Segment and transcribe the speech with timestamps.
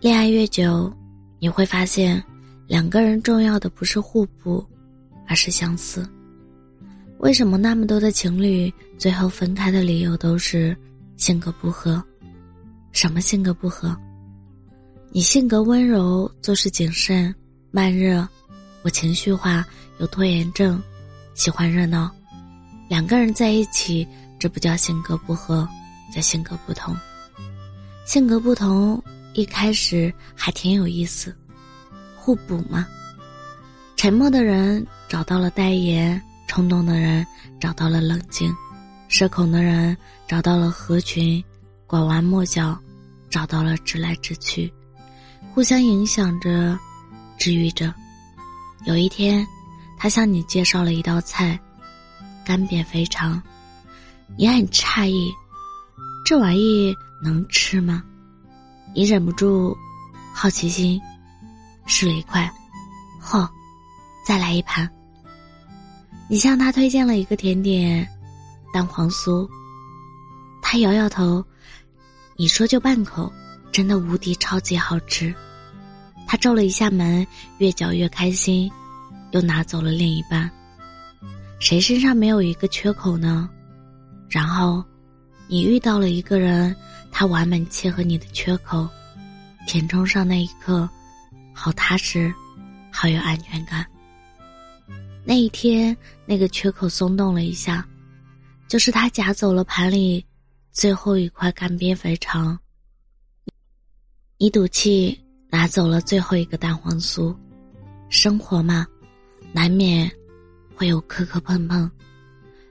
[0.00, 0.92] 恋爱越久，
[1.40, 2.22] 你会发现，
[2.68, 4.64] 两个人重要的不是互补，
[5.26, 6.08] 而是相似。
[7.18, 10.76] 为什么那么多的情侣最后分开的理由都是
[11.16, 12.00] 性格不合？
[12.92, 13.96] 什么性格不合？
[15.10, 17.34] 你性格温柔，做事谨慎、
[17.72, 18.24] 慢热；
[18.82, 19.66] 我情绪化，
[19.98, 20.80] 有拖延症，
[21.34, 22.08] 喜欢热闹。
[22.88, 24.06] 两个人在一起，
[24.38, 25.68] 这不叫性格不合，
[26.14, 26.96] 叫性格不同。
[28.06, 29.02] 性格不同。
[29.38, 31.32] 一开始还挺有意思，
[32.16, 32.84] 互补嘛。
[33.94, 37.24] 沉默的人找到了代言，冲动的人
[37.60, 38.52] 找到了冷静，
[39.06, 39.96] 社恐的人
[40.26, 41.40] 找到了合群，
[41.86, 42.76] 拐弯抹角
[43.30, 44.72] 找到了直来直去，
[45.54, 46.76] 互相影响着，
[47.38, 47.94] 治愈着。
[48.86, 49.46] 有一天，
[49.96, 51.56] 他向你介绍了一道菜，
[52.44, 53.40] 干煸肥肠，
[54.36, 55.32] 你很诧异，
[56.24, 58.02] 这玩意能吃吗？
[58.94, 59.76] 你忍不住
[60.32, 61.00] 好奇心，
[61.86, 62.50] 试了一块，
[63.22, 63.48] 嚯，
[64.26, 64.88] 再来一盘。
[66.28, 68.06] 你向他推荐了一个甜点，
[68.72, 69.48] 蛋黄酥。
[70.60, 71.44] 他摇摇头，
[72.36, 73.32] 你说就半口，
[73.72, 75.34] 真的无敌超级好吃。
[76.26, 77.26] 他皱了一下眉，
[77.58, 78.70] 越嚼越开心，
[79.30, 80.50] 又拿走了另一半。
[81.60, 83.48] 谁身上没有一个缺口呢？
[84.28, 84.84] 然后，
[85.46, 86.74] 你遇到了一个人。
[87.18, 88.88] 他完美契合你的缺口，
[89.66, 90.88] 填充上那一刻，
[91.52, 92.32] 好踏实，
[92.92, 93.84] 好有安全感。
[95.24, 97.84] 那一天，那个缺口松动了一下，
[98.68, 100.24] 就是他夹走了盘里
[100.70, 102.56] 最后一块干煸肥肠。
[104.36, 107.36] 你赌气拿走了最后一个蛋黄酥。
[108.08, 108.86] 生活嘛，
[109.50, 110.08] 难免
[110.72, 111.90] 会有磕磕碰碰，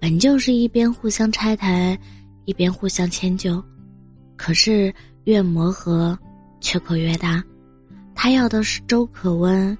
[0.00, 1.98] 本就是一边互相拆台，
[2.44, 3.60] 一边互相迁就。
[4.38, 6.18] 可是越磨合，
[6.60, 7.44] 缺口越大。
[8.14, 9.76] 他要的是粥可温，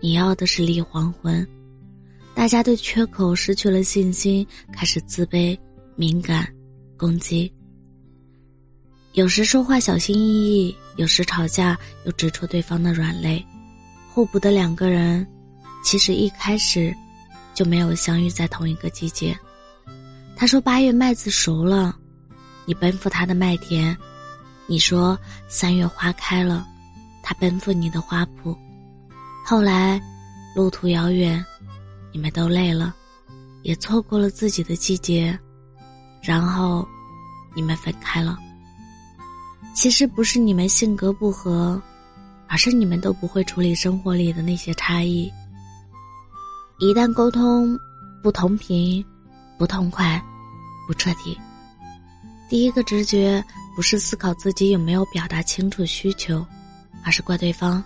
[0.00, 1.46] 你要的是立黄昏。
[2.34, 5.58] 大家对缺口失去了信心，开始自卑、
[5.94, 6.46] 敏感、
[6.96, 7.50] 攻击。
[9.12, 13.44] 有时说话小心翼翼，有时吵架又指出对方的软肋。
[14.12, 15.26] 互补的两个人，
[15.84, 16.94] 其实一开始
[17.54, 19.38] 就没有相遇在同一个季节。
[20.36, 21.96] 他说八月麦子熟了。
[22.66, 23.96] 你奔赴他的麦田，
[24.70, 26.64] 你说三月花开了，
[27.24, 28.56] 他奔赴你的花圃。
[29.44, 30.00] 后来，
[30.54, 31.44] 路途遥远，
[32.12, 32.94] 你们都累了，
[33.62, 35.36] 也错过了自己的季节，
[36.22, 36.86] 然后，
[37.52, 38.38] 你们分开了。
[39.74, 41.82] 其实不是你们性格不合，
[42.46, 45.28] 而是你们都不会处理生活里的那些差异。
[46.78, 47.76] 一旦沟通
[48.22, 49.04] 不同频、
[49.58, 50.22] 不痛快、
[50.86, 51.36] 不彻底。
[52.48, 53.44] 第一个直觉
[53.80, 56.46] 不是思考自己有没有表达清楚需求，
[57.02, 57.82] 而是怪对方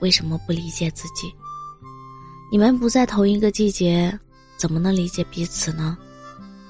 [0.00, 1.32] 为什么不理解自己。
[2.50, 4.12] 你们不在同一个季节，
[4.58, 5.96] 怎么能理解彼此呢？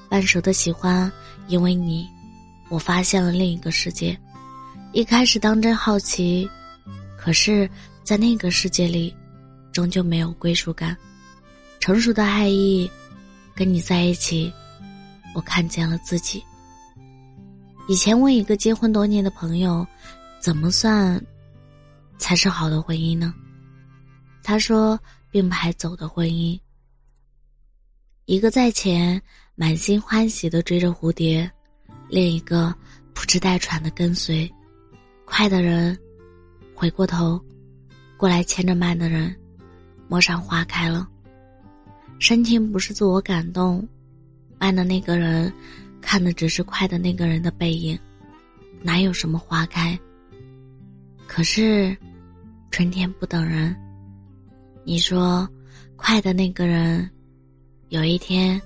[0.07, 1.11] 半熟的喜欢，
[1.49, 2.07] 因为你，
[2.69, 4.17] 我发现了另一个世界。
[4.93, 6.49] 一开始当真好奇，
[7.17, 7.69] 可是，
[8.01, 9.13] 在那个世界里，
[9.73, 10.95] 终究没有归属感。
[11.81, 12.89] 成熟的爱意，
[13.53, 14.49] 跟你在一起，
[15.35, 16.41] 我看见了自己。
[17.87, 19.85] 以前问一个结婚多年的朋友，
[20.39, 21.21] 怎么算
[22.17, 23.33] 才是好的婚姻呢？
[24.41, 24.97] 他说
[25.29, 26.57] 并排走的婚姻。
[28.25, 29.21] 一个在前
[29.53, 31.49] 满心欢喜的追着蝴蝶，
[32.07, 32.73] 另一个
[33.13, 34.49] 不知带喘的跟随。
[35.25, 35.97] 快的人
[36.73, 37.39] 回过头，
[38.15, 39.35] 过来牵着慢的人，
[40.07, 41.05] 陌上花开了。
[42.17, 43.85] 深情不是自我感动，
[44.57, 45.51] 慢的那个人。
[46.05, 47.97] 看的只是快的那个人的背影，
[48.81, 49.97] 哪有什么花开？
[51.25, 51.97] 可是，
[52.69, 53.75] 春天不等人。
[54.83, 55.47] 你说，
[55.95, 57.09] 快的那个人，
[57.87, 58.61] 有一天，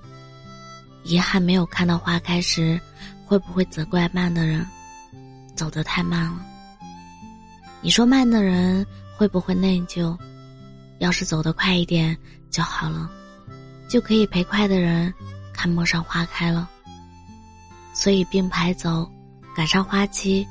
[1.04, 2.78] 遗憾没有看到花开时，
[3.24, 4.66] 会不会责怪慢的人，
[5.56, 6.46] 走得太慢了？
[7.82, 8.86] 你说慢的人
[9.16, 10.18] 会不会内疚？
[10.98, 12.18] 要是走得快一点
[12.50, 13.10] 就好了，
[13.88, 15.14] 就可以陪快的人
[15.54, 16.70] 看陌上花开了。
[18.00, 19.10] 所以并排走，
[19.56, 20.48] 赶上花期，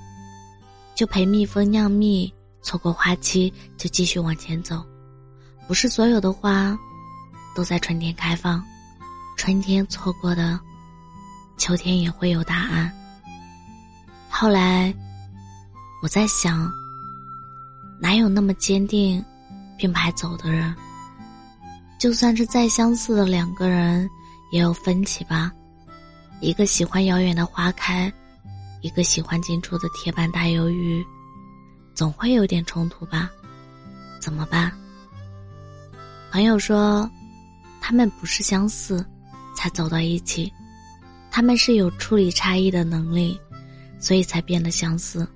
[0.96, 2.28] 就陪蜜蜂酿蜜；
[2.60, 4.84] 错过花期，就继续往前走。
[5.68, 6.76] 不是所有的花，
[7.54, 8.60] 都在春天开放。
[9.36, 10.58] 春天错过的，
[11.56, 12.92] 秋天也会有答案。
[14.28, 14.92] 后来，
[16.02, 16.68] 我在想，
[18.00, 19.24] 哪有那么坚定，
[19.78, 20.74] 并排走的人？
[21.96, 24.10] 就算是再相似的两个人，
[24.50, 25.52] 也有分歧吧。
[26.40, 28.12] 一个喜欢遥远的花开，
[28.82, 31.04] 一个喜欢近处的铁板大鱿鱼。
[31.94, 33.30] 总会有点冲突吧？
[34.20, 34.70] 怎么办？
[36.30, 37.10] 朋友说，
[37.80, 39.04] 他们不是相似
[39.56, 40.52] 才走到一起，
[41.30, 43.40] 他们是有处理差异的能力，
[43.98, 45.26] 所以才变得相似。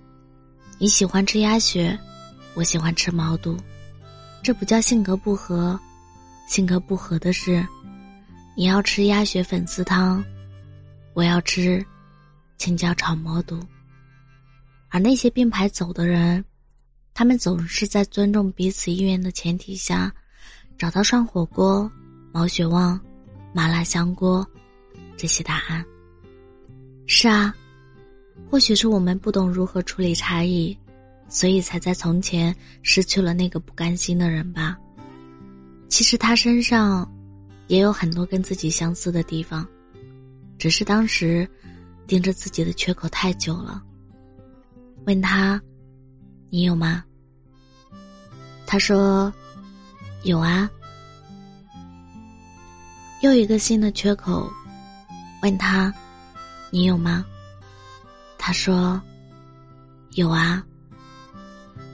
[0.78, 1.98] 你喜欢吃鸭血，
[2.52, 3.56] 我喜欢吃毛肚，
[4.42, 5.80] 这不叫性格不合，
[6.46, 7.66] 性格不合的是，
[8.54, 10.22] 你要吃鸭血粉丝汤，
[11.14, 11.84] 我要吃
[12.58, 13.58] 青椒炒毛肚。
[14.88, 16.44] 而那些并排走的人，
[17.14, 20.12] 他们总是在尊重彼此意愿的前提下，
[20.76, 21.90] 找到涮火锅、
[22.32, 23.00] 毛血旺、
[23.52, 24.46] 麻辣香锅
[25.16, 25.84] 这些答案。
[27.06, 27.54] 是啊。
[28.50, 30.76] 或许是我们不懂如何处理差异，
[31.28, 34.76] 所以才在从前失去了那个不甘心的人吧。
[35.88, 37.08] 其实他身上
[37.68, 39.64] 也有很多跟自己相似的地方，
[40.60, 41.48] 只是当时
[42.06, 43.82] 盯着自己的缺口太久了。
[45.06, 45.60] 问他
[46.50, 47.02] ：“你有吗？”
[48.66, 49.32] 他说
[50.22, 50.70] ：“有啊。”
[53.22, 54.52] 又一个新的缺口，
[55.42, 55.92] 问他
[56.70, 57.24] ：“你有吗？”
[58.36, 59.00] 他说
[60.12, 60.62] ：“有啊。”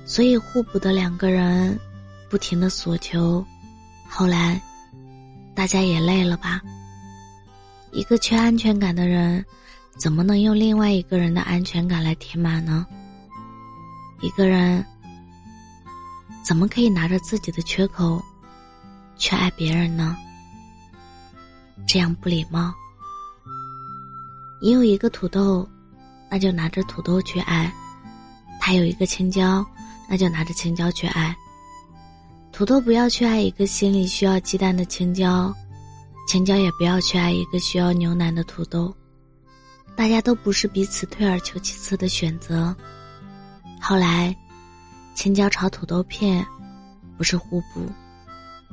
[0.05, 1.79] 所以互补的两个人，
[2.29, 3.47] 不停的索求，
[4.09, 4.61] 后来，
[5.55, 6.61] 大家也累了吧？
[7.97, 9.43] 一个缺安全感的人，
[9.97, 12.87] 怎么能用另外一个人的安全感来填满呢？
[14.21, 14.85] 一个人，
[16.45, 18.23] 怎么可以拿着自己的缺口，
[19.17, 20.15] 去爱别人呢？
[21.89, 22.71] 这样不礼貌。
[24.61, 25.67] 你有一个土豆。
[26.29, 27.73] 那就拿着土豆去爱，
[28.61, 29.65] 他有一个青椒，
[30.11, 31.35] 那就拿着青椒去爱。
[32.51, 35.55] 土豆不要去爱一个心里需要鸡蛋的青椒，
[36.27, 38.95] 青椒也不要去爱一个需要牛奶的土豆。
[39.95, 42.75] 大家都不是彼此退而求其次的选择。
[43.81, 44.37] 后来，
[45.15, 46.45] 青椒炒土豆片，
[47.17, 47.91] 不是互补，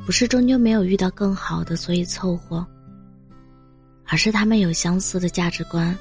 [0.05, 2.65] 不是终究没有遇到更好的所以凑合，
[4.07, 5.97] 而是他们有相似的价值观。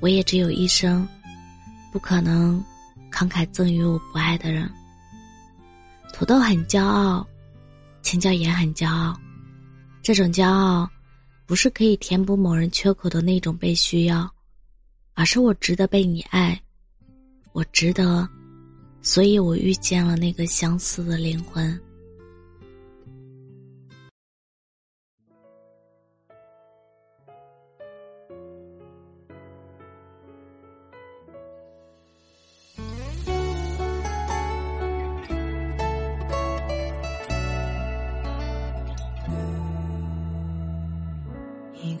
[0.00, 1.08] 我也只有一生，
[1.92, 2.62] 不可能
[3.10, 4.70] 慷慨赠予我不爱的人。
[6.12, 7.26] 土豆很骄傲，
[8.02, 9.16] 青椒也很骄傲。
[10.02, 10.90] 这种骄傲，
[11.46, 14.28] 不是可以填补某人缺口的那种被需要，
[15.14, 16.60] 而是我值得被你爱，
[17.52, 18.28] 我值得，
[19.00, 21.80] 所以我遇见了那个相似的灵魂。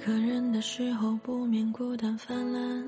[0.02, 2.84] 一个人的时候不免孤单泛滥，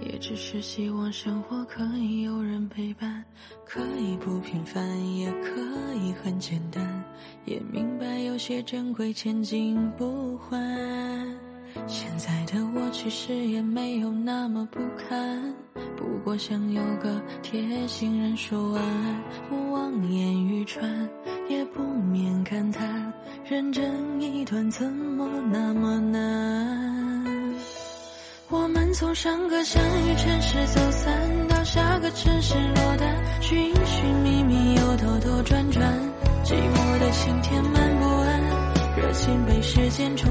[0.00, 3.22] 也只是希望生活可以有人陪伴，
[3.66, 4.82] 可以不平凡，
[5.14, 5.60] 也可
[6.02, 7.04] 以很简单，
[7.44, 10.58] 也明白有些珍贵千金不换。
[11.86, 15.54] 现在的我其实也没有那么不堪，
[15.98, 19.22] 不过想有个贴心人说晚安。
[19.50, 21.06] 我望眼欲穿，
[21.48, 23.12] 也不免感叹，
[23.48, 27.54] 认真一段怎么那么难？
[28.50, 35.82] 我们从上个相遇城市走散，到下个城市落单，寻寻觅觅又兜兜转转，
[36.44, 38.42] 寂寞的心填满不安，
[38.96, 40.27] 热情被时间冲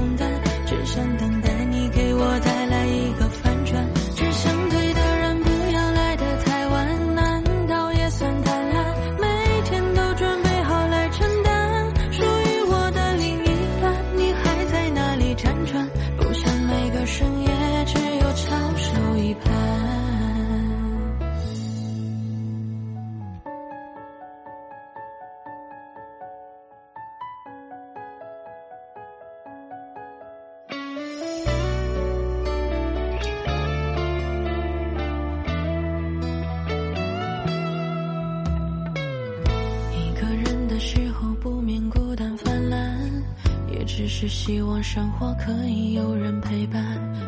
[44.08, 46.82] 是希望生活可以有人陪伴，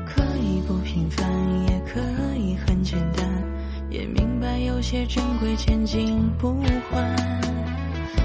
[0.07, 1.31] 可以不平凡，
[1.69, 2.01] 也可
[2.39, 3.29] 以很简单。
[3.91, 6.55] 也明白有些珍贵千金不
[6.91, 7.17] 换。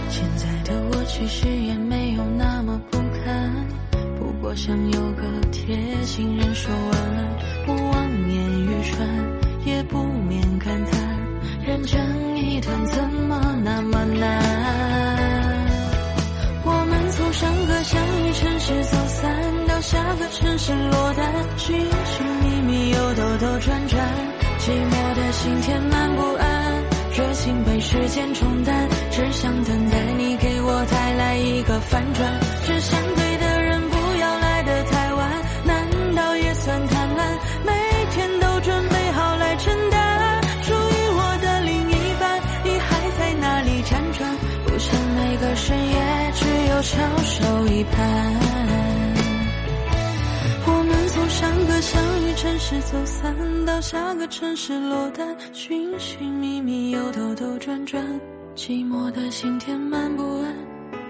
[0.10, 3.52] 现在的我其实也没有那么不堪，
[4.18, 7.28] 不过想有个贴心人说晚安。
[7.68, 9.25] 我望眼欲穿，
[24.66, 26.84] 寂寞的心填满不安。
[27.16, 27.34] 热。
[27.36, 32.40] 情被时间冲淡，只想等待你给我带来一个反转。
[32.66, 35.30] 只想对的人不要来的太晚，
[35.64, 37.38] 难道也算贪婪？
[37.64, 37.72] 每
[38.10, 44.36] 天都准备好来承担，属于我的另一半，你还在哪里辗转？
[44.66, 48.95] 不想每个深夜只有翘首以盼。
[51.36, 58.02] 上个相遇城市走散，到下个城市落单，寻寻觅觅又兜兜转转，
[58.56, 60.56] 寂寞的心填满不安，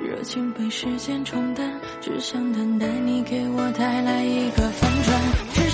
[0.02, 5.65] 热情被时间冲淡，只想等待你给我带来一个反转，